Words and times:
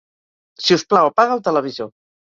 Si 0.67 0.77
us 0.77 0.85
plau, 0.93 1.11
apaga 1.11 1.37
el 1.39 1.47
televisor. 1.49 1.93